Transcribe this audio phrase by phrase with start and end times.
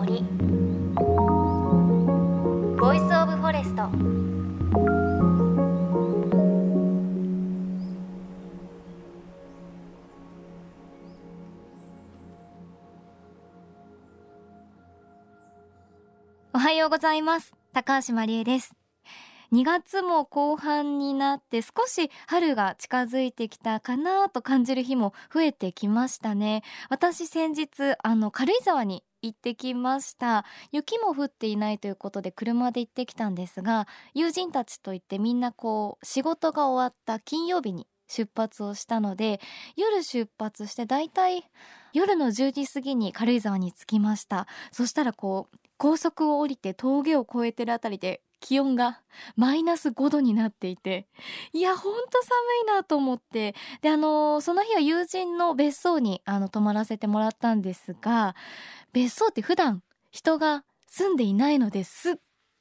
[0.00, 0.22] 森。
[2.78, 3.82] Voice of Forest
[16.54, 17.52] おはようございます。
[17.74, 18.74] 高橋真理恵です。
[19.52, 26.62] 2月も後半になって少し春が近づいてきたかなと感じる日も増えてきましたね。
[26.88, 30.44] 私先日あの軽井沢に行ってきました。
[30.72, 39.40] 雪も降っていないということで車で行ってきたんですが友人たちと行ってみんなこう仕事が終わった金曜日に出発をしたので
[39.76, 41.44] 夜出発してだいたい
[41.92, 44.46] 夜の10時過ぎに軽井沢に着きました。
[44.72, 49.00] そしたらこう高速を降りて峠を越えてるあたりで気温が
[49.36, 51.06] マイナス5度になっていて
[51.52, 52.30] いやほんと寒
[52.64, 53.54] いなと思って。
[53.82, 58.34] であのその日は友人の別荘にあの泊まらせてもらったんですが
[58.92, 62.14] 別荘って普段人が住んでいないのですっ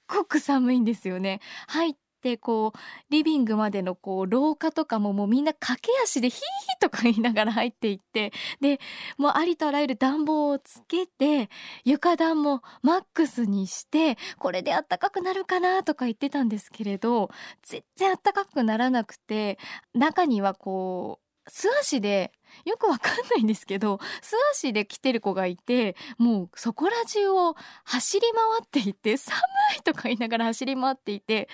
[0.07, 1.39] ごく寒いんですよね。
[1.67, 2.77] 入ってこう
[3.09, 8.79] リビングまでのこう廊下とかももうみんな駆け足でヒーヒーとか言いながら入っていってで
[9.17, 11.49] もうありとあらゆる暖房をつけて
[11.85, 17.29] 床暖もマックスにしてこれであったかくなるかなとか言ってたんですけれど
[17.63, 19.57] 全然あったかくならなくて
[19.93, 22.31] 中にはこう素足で
[22.65, 28.27] よくわかんないんですけど素足で来てる子がいてもうそこら中を走り
[28.71, 29.37] 回っていて寒
[29.79, 31.49] いとか言いながら走り回っていて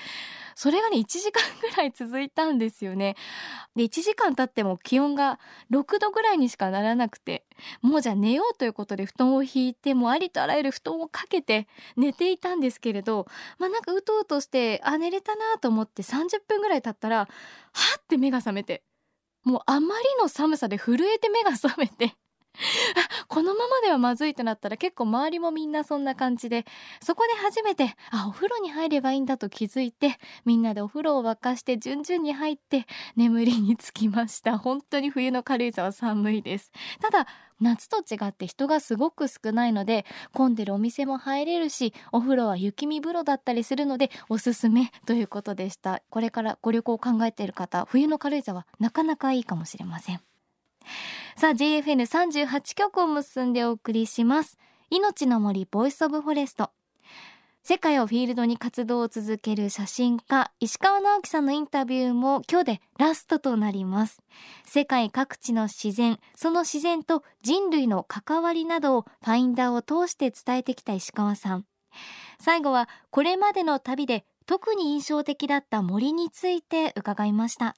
[0.56, 3.16] それがね1時間ぐらい続いたんですよね。
[3.76, 7.46] で1時間経っても気温が6度ぐらいにしかならなくて
[7.82, 13.28] もうじゃあ寝ようということで布団を引いてもうありとあらゆる布団をかけて寝ていたんですけれど
[13.60, 17.28] まあなんかうとうとしてあ寝れたなと思って30分ぐらい経ったらは
[18.00, 18.84] って目が覚めて。
[19.46, 22.16] もうあまりの寒さで震えて目が覚めて。
[23.28, 26.66] このままではまずいとなったら結構周りもみんなそんな感じで
[27.02, 34.58] そこで初めてあお風呂に入ればいいんだと気づいてみんなでお風呂を沸かして順々に入って眠りにつきました。
[34.58, 36.72] 本当に冬の軽井沢寒いです。
[37.02, 37.28] ただ
[37.62, 46.02] 夏と違って人がすごく少ないので混んでるお店も入れるしお風呂は雪見風呂だったりするのでおすすめということでした。
[46.10, 50.35] これからご旅行を考えている方冬の軽井沢なかなかいいかもしれません。
[51.36, 54.58] さあ JFN38 曲を結んでお送りします。
[54.90, 56.72] 命の森 Voice of Forest。
[57.68, 64.22] 世界をフィールドに活動を続ける写真家石川直樹さんのインタビューも今日でラストとなります。
[64.66, 71.66] 世界各地の自然その自然と人類の関わりなどをファインダーを通して伝えてきた石川さん。
[72.40, 77.76] 最後はこれまでの旅で特に印象的だった森について伺いました。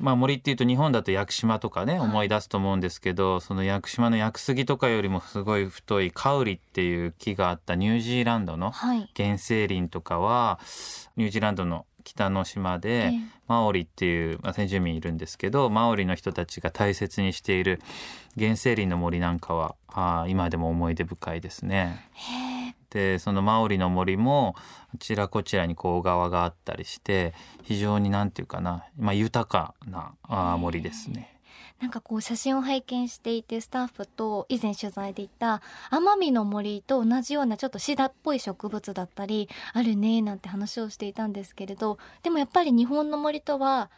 [0.00, 2.08] まあ、森っていうと日本だと屋久島とかねはい。
[2.08, 10.58] 思い出すと思うんですけど、その屋久島の屋久杉とかよりもすごい太いカウリっていう木があったニュージーランドのはい、原生林とかは
[11.16, 13.20] ニュージーランドの北の島で、ええ。
[13.46, 17.80] マオリっていう、まあ、先住民いるんですけどマオリの人たちが大切にしている
[18.38, 22.06] 原生林の森なんかはあー今でも思い出深いですね。
[22.90, 24.54] でそのマオリの森も
[24.94, 31.36] あちらこちらにこう小川があったりして非常になんていうかな、まあ、豊かなあー森ですね。
[31.80, 43.88] なんかこう写真を拝見していてスタッフと以前取材で行った奄美の森と同じようなちょっとシダっぽい植物だったりあるねなんて話をしていたんですけれどでもやっぱり日本の森とは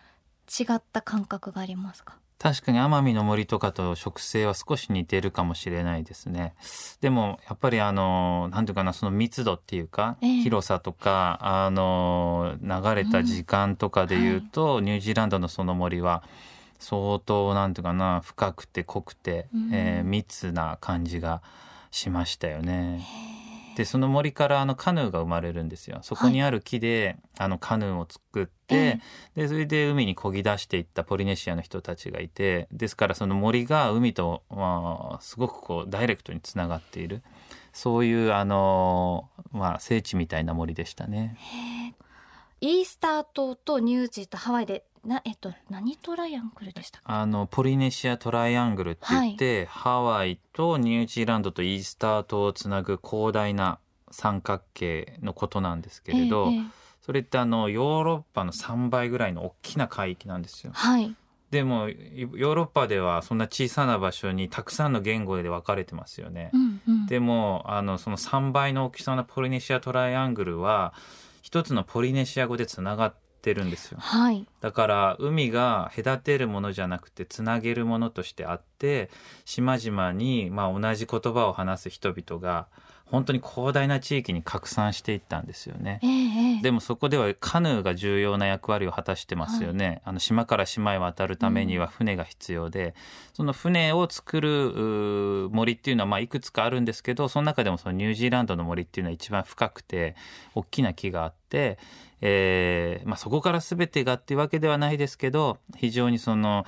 [0.48, 2.18] 違った感覚がありますか？
[2.42, 6.54] 確かに奄美の森とかと植生は少し似てるかもしれないですね。
[7.00, 16.24] でもやっぱりあのなんていうかなその密度っていうか、ええ広さとかあの流れた時間とかで言うと、ニュージーランドのその森は
[16.80, 21.42] 相当なんていうかな深くて濃くて、うんえー密な感じが
[21.92, 23.06] しましたよね。
[23.76, 26.00] でその森からあのカヌーが生まれるんですよ。
[26.02, 29.00] そこにある木で、あのカヌーを作って、
[29.34, 37.22] でそれで海に漕ぎ出していったポリネシアの人たちがいてですからその森が海と、まあ、すごくこうダイレクトにつながっている
[37.72, 41.36] そういうあの、まあ、聖地みたいな森でしたね。
[42.60, 53.78] イースター島とニュージーとハワイでなえっと何トライアングルでしたあのポリネシアトライアングルって言って、ハワイとニュージーランドとイースター島をつなぐ広大な
[54.10, 56.62] 三角形のことなんですけれど、ええええ。
[57.00, 60.72] それってあのヨーロッパの3倍ぐらいの大きな海域なんですよ。
[60.72, 61.14] はい。
[61.50, 66.50] でもヨーロッパではそんな小さな場所にたくさんの言語で分かれてますよね。
[66.54, 67.06] うんうん。
[67.06, 70.94] でもあのその3倍の大きさのポリネシアトライアングルは
[71.42, 73.98] 一つのポリネシア語でつながっってるんですよ。
[74.00, 74.46] はい。
[74.60, 79.10] だから海が隔てるものじゃなくてつなげるものとしてあって
[79.44, 82.68] 島々にまあ同じ言葉を話す人々が
[83.06, 86.00] 本当に広大な地域に拡散していったんですよね。
[86.02, 86.62] ええええ。
[86.62, 90.00] でもそこではカヌーが重要な役割を果たしてますよね。
[90.04, 92.94] あの島から島へ渡るためには船が必要で、
[93.34, 100.14] その船を作る森っていうのはまあいくつかあるんですけど、その中でもそのニュージーランドの森っていうのは一番深くて
[100.54, 101.78] 大きな木があって、
[102.24, 106.64] えーまあ、そこから全てがっていうわけではないですけど、非常にその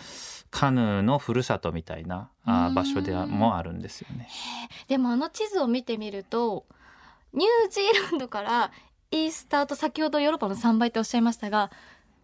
[0.50, 4.28] カヌーのふるさとみたいなあ場所ではもあるんですよね。
[4.88, 6.66] でもあの地図を見てみると
[7.32, 8.72] ニュージーランドから
[9.12, 11.70] イースターと先ほどヨーロッパの3倍っておっしゃいましたが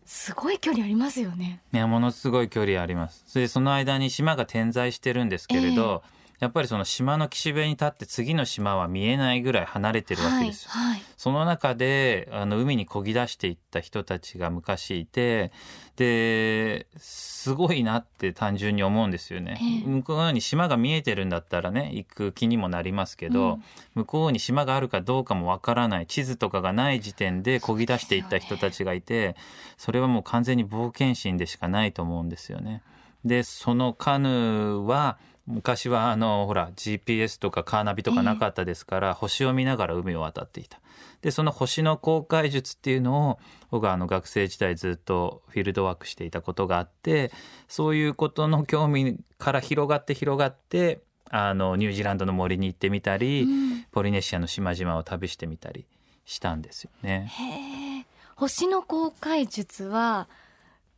[0.04, 1.62] すごい距離ありますよね。
[1.70, 3.22] ね、ものすごい距離あります。
[3.28, 6.02] それでその間に島が点在してるんですけれど、
[6.40, 10.70] やっぱりその島の岸辺に立って次の島は見えないぐらい離れてるわけですよ。
[10.70, 15.52] はいはいその中であの海に漕ぎ出していった人たちが昔いて
[15.96, 19.58] ですごいなって単純に思うんですよね。
[19.60, 23.64] ええ向こうに島が見えてるんだったらね行く気にもなりますけど、うん
[23.94, 29.36] 向こうに島があるかどうかもわからない地図とかがない時点で漕ぎ出していった人たちがいて
[29.76, 32.82] それはもう完全に冒険心でしかないと思うんですよね。
[33.26, 35.18] でそのカヌーは
[35.50, 40.80] 昔はあのほら GPS とかカーナビとかなかったですから、星を見ながら海を渡っていた。
[41.22, 43.38] でその星の航海術っていうのを
[43.70, 47.30] 僕はあの学生時代ずっとフィールドワークしていたことがあって
[47.68, 55.84] そういうことの興味から広がって広がってあのニュージーランドの森に行ってみたり、うんポリネシアの島々を旅してみたり
[56.24, 58.06] したんですよね。
[58.36, 60.28] 星の公開術は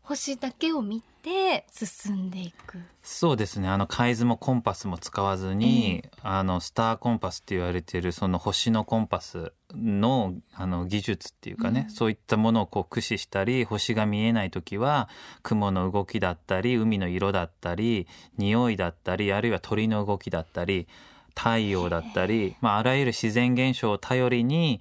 [0.02, 2.78] 星だけを見て進んでいく。
[3.02, 3.68] そうですね。
[3.68, 11.94] あの海図もコンパスも使わずに、あのスターコンパスって言われているその星のコンパスのあの技術っていうかね、うん。
[11.94, 15.08] そういったものをこう駆使したり星が見えない時は
[15.42, 20.88] 雲の動きだったり海の色だったり匂いだったりあるいは鳥の動きだったり
[21.36, 24.80] 太陽だったり、まあ、あらゆる自然現象を頼りに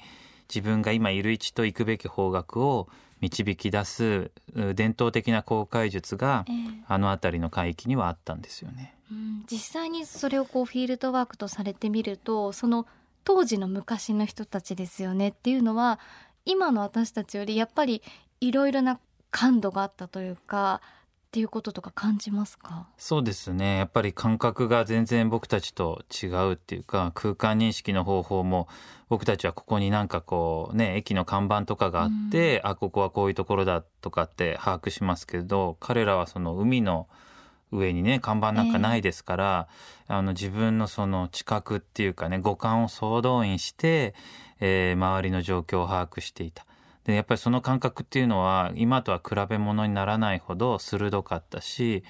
[0.53, 2.89] 自分が今いる位置と行くべき方角を
[3.21, 6.55] 導き出すう伝統的な航海術がええ
[6.87, 8.95] あの辺りの海域にはあったんですよね。
[9.11, 12.85] うん実際にそれをこうフィールドワークとされてみるとその
[13.23, 15.99] 当時の昔の人たちですよねっていうのは
[16.45, 18.01] 今の私たちよりやっぱり
[18.39, 20.81] いろいろな感度があったというか
[21.31, 22.87] っていうこととか感じますか？
[22.97, 23.77] そうですね。
[23.77, 28.67] やっぱり感覚が全然僕たちと違うっていうか空間認識の方法も
[29.07, 37.07] 僕たちはここになんかこうね駅の看板とかがあって、あここはこういうところだとかって把握しますけど彼らはその海の
[37.71, 39.67] 上にね看板なんかないですから、
[40.09, 44.15] あの自分のその知覚っていうかね五感を総動員して、
[44.59, 46.65] えー周りの状況を把握していた。
[47.05, 52.03] でやっぱりその感覚っていうのは今とは比べ物にならないほど鋭かったし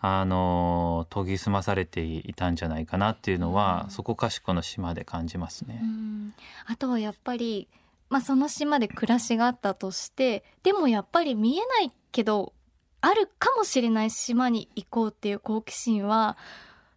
[0.00, 5.80] あの研ぎ澄まされていたんじゃないかなっていうのは、うんそこかしこの島で感じますね。
[5.82, 6.34] うん
[6.66, 7.68] あとはやっぱり、
[8.10, 12.52] まあ、その島で暮らしがあったとしてでもやっぱり見えないけど
[13.00, 16.36] あるかもしれない島に行こうっていう好奇心は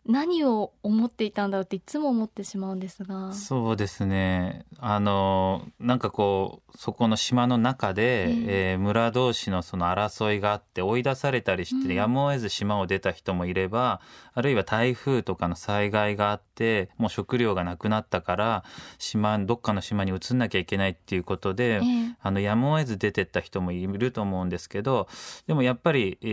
[0.07, 3.33] 何を思っていたんだろうっていつも思ってしまうんですが。
[3.33, 4.65] そうですね。
[4.79, 8.75] あのなんかこうそこの島の中で、ええ。
[8.75, 11.95] ー村同士のその争いがあって追い出されたりして、うん。
[11.95, 14.01] やむを得ず島を出た人もいれば
[14.33, 18.63] あるいは台風とかの災害があってもう食料がなくなったから
[18.97, 22.15] 島どっかの島に移んなきゃいけないっていうことで、ええ。
[22.21, 25.07] あのやむを得ず出てった人もいると思うんですけど
[25.47, 26.27] でもやっぱり、え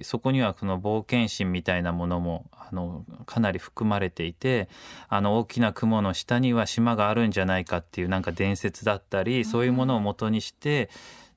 [0.00, 4.68] ーそこにはその冒険心みたいなものもあのかなり含まれていて
[5.08, 10.90] あの大きな雲の下には島があるんじゃないかっていうなんか伝説だったりそういうものを元にして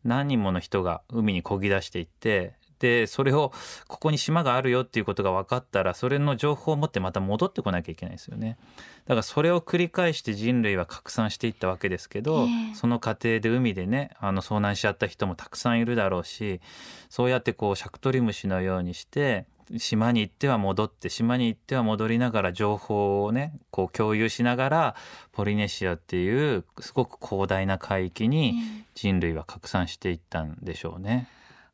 [0.03, 3.51] 何人もの人が海に漕ぎ出していってでそれを
[3.87, 8.57] ここに島があるよっていうことが分かったらそれの情報を持ってまた戻ってこなきゃいけないですよね。
[9.05, 12.75] だからそれを繰り返して人類は拡散していったわけですけど、ええ。
[12.75, 16.61] その過程で海でねあの遭難しちゃった人もたくさんいるだろうし
[17.09, 24.95] そうやってこうシャクトリムシのようにして島に行っては戻って島に行っては戻りながら情報をねこう共有しながら
[25.31, 31.27] ポリネシアっていうすごく広大な海域えにえ人類は拡散していったんでしょうね。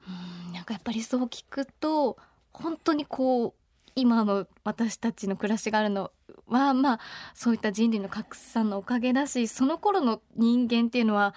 [0.07, 2.17] うんなんかやっぱりそう聞くと
[2.51, 3.53] 本当にこう
[3.95, 6.12] 今の私たちの暮らしがあるの
[6.47, 7.00] はまあ
[7.33, 11.35] そういった人類の拡散のおかげだしその頃の人間っていうのは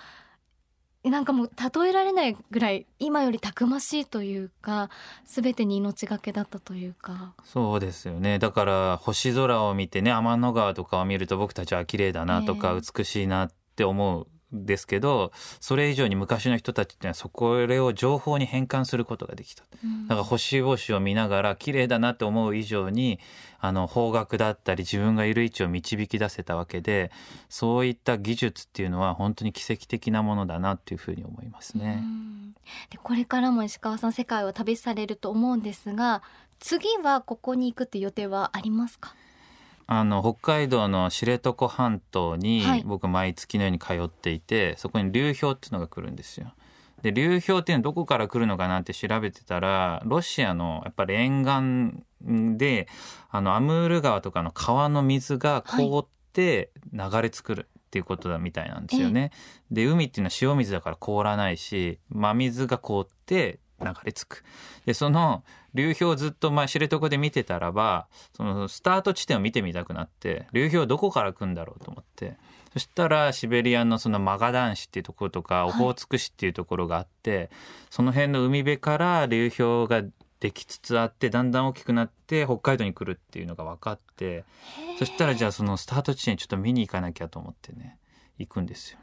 [1.10, 4.90] なんかもう例えられないぐらい今よりたくましいというか
[5.24, 7.34] 全てに命がけだったというか。
[7.44, 14.26] そうですよねだから星空を見てね天の川とかを見ると僕たちは綺麗だなとかええ美しいなって思う
[14.64, 19.68] ですけどそれ以上に昔の人たちっていうのはそこれを情報に変換することができただ
[20.08, 23.18] から星々を見ながら綺麗だなと思う以上に
[23.58, 27.10] あの方角だったり自分がいる位置を導き出せたわけで
[27.48, 32.02] そういった技術っていうのは本当に奇跡的なものだなっていうふうに思いますね。
[32.90, 36.22] でこれからも石川さん世界を旅されると思うんですが
[36.58, 39.14] 次はここに行くって予定はありますか？
[39.86, 46.52] あの北海道の知床半島に僕毎月のように通っていて、はい、そこに流氷っていうのが来るんですよ。
[47.02, 52.88] で流氷っていうのはどこから来るのかなって調べてたらロシアのやっぱり沿岸で
[53.30, 59.20] あのアムール川とかの川の水が凍って流れ作るっていうことだみたいなんですよね。
[59.20, 59.30] はい、
[59.70, 64.44] で海っていうのは塩水だから凍らないし真水が凍って流れ着く。
[64.84, 72.36] でその流氷をずっとまあ知床で見てたらばそのスタート地点を見てみたくなって流氷どこから来るんだろうと思って
[72.72, 77.48] そしたらシベリアのそのマガダン市っていうところとかオホーツク市っていうところがあって、はい、
[77.90, 80.08] その辺の海辺から流氷が
[80.40, 84.44] できつつあってだんだん大きくなって北海道に来るっていうのが分かって
[84.98, 87.98] そしたらじゃあそのスタート地点ちょっと見に行かなきゃと思ってね
[88.38, 88.98] 行くんですよ。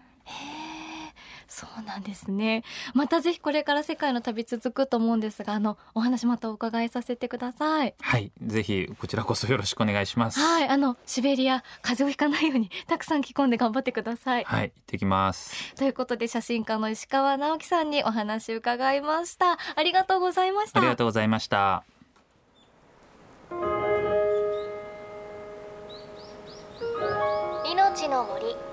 [1.54, 2.64] そうなんですね。
[2.96, 7.94] またぜひこれから世界の旅続くと思うんですがあのお話またお伺いさせてください。
[8.02, 8.32] はい。
[8.42, 10.40] ぜひこちらこそよろしくお願いします。
[10.40, 10.68] はい。
[10.68, 14.44] あのシベリア風邪をひかないようにたくさん着込んで頑張ってください。
[14.46, 14.70] はい。
[14.72, 15.76] 行ってきます。
[15.76, 19.60] ということで写真家の石川直樹さんにお話伺いました。
[19.76, 20.80] ありがとうございました。
[20.80, 21.84] ありがとうございました。
[27.72, 28.73] 命の森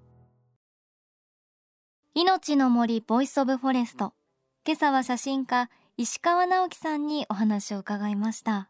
[2.13, 4.11] 命の森 Voice of Forest。
[4.67, 8.69] 今朝は写真家石川直樹さんにお話を伺いました。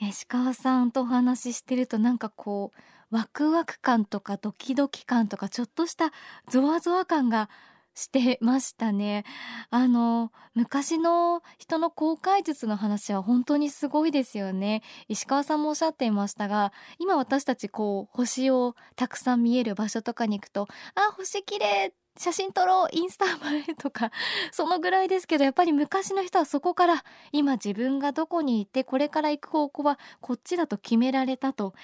[0.00, 2.70] 石川さんとお話ししてるとなんかこ
[3.10, 6.12] うワクワク感とかドキドキ感とかちょっとした
[6.48, 7.50] ゾワゾワ感が
[7.96, 9.24] してましたね。
[9.70, 14.84] あの昔の人の公開術の話は本当にすごいですよね。
[15.08, 24.10] 石川さんもおっしゃっていましたが今私たちこう星をたくさん見える場所とかに行くとあ星綺麗写真撮ろうインスタ映えとか
[24.52, 31.74] そのぐらいですけどやっぱり昔の人はそこから今自分がどこに行ってこれから行く方向はこっちだと決められたと。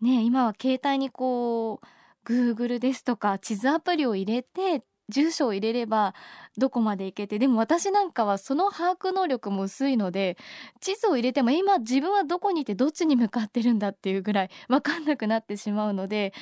[0.00, 1.86] ね今は携帯にこう
[2.24, 6.14] Google ですとか地図アプリを入れて住所を入れれば
[6.56, 10.36] どこまで行けてでも私なんかはその把握能力も薄いので
[10.80, 16.32] 地図を入れても今自分はどこにいてどっちに向かってるんだっていうぐらい分かんなくなってしまうので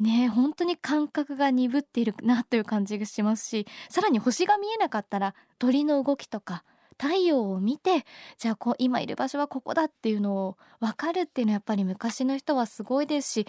[0.00, 6.64] ね本当に感覚が鈍っているなという感じがしますしさらに星が見えなかったら鳥の動きとか
[6.98, 8.04] 太陽を見て
[8.38, 13.46] じゃあこう今いる場所はここだっていうのを分かるっていうのはやっぱり昔の人はすごいですし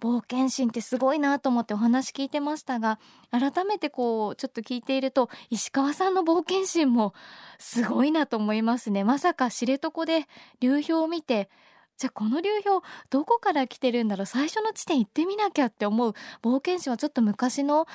[0.00, 2.98] 冒険心ってすごいなと思ってお話聞いてましたが
[3.30, 7.14] 改めてこうちょっと聞いていると石川さんの冒険心も
[7.58, 9.04] すごいなと思いますね。
[9.04, 10.26] まさか知床で
[10.60, 11.48] 流氷を見て
[11.96, 14.26] じゃあこの流氷どこから来てるんだろう。
[14.26, 17.86] 最初の地点行ってみなきゃって思う冒険心はちょっと昔の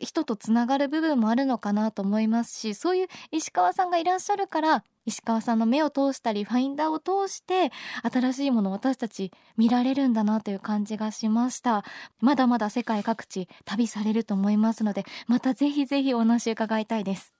[0.00, 7.70] 人とつながる部分もあるのかなと思いますしそういう石川さんがいらっしゃるから石川さんの目を通したりファインダーを通して
[8.02, 11.84] 新しいものを私たち見られるんだなという感じがしました。
[12.20, 17.32] まだまだ世界各地旅されると思いますのでまたぜひぜひお話伺いたいです。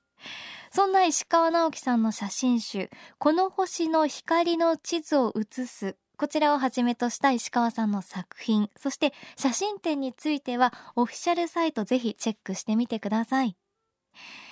[0.72, 13.56] そんな石川直樹さんの写真集この星の光の地図を写すこちらをはじめとした石川さんの作品そして写真展についてはオフィシャルサイトぜひチェックしてみてください。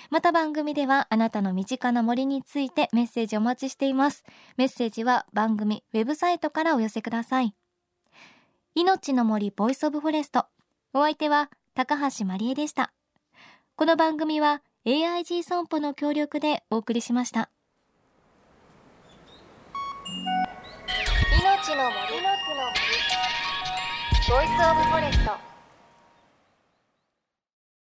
[0.09, 4.23] また番組ではあなたの身近な森についてメッセージお待ちしています。
[4.57, 7.53] メッセージは番組ウェブサイトからお寄せください。
[8.73, 10.47] 命の森 Voice of Forest。
[10.95, 12.91] お相手は高橋まりえでした。
[13.75, 17.51] この番組は AIG 損保の協力でお送りしました。
[21.69, 22.81] 命の森の森
[24.27, 25.48] Voice of Forest。